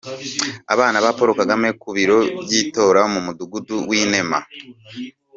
Abana 0.73 1.03
ba 1.03 1.11
Paul 1.17 1.29
Kagame 1.39 1.69
ku 1.81 1.89
biro 1.95 2.17
by'itora 2.43 3.01
mu 3.13 3.19
mudugudu 3.25 3.75
w'Imena. 3.89 4.39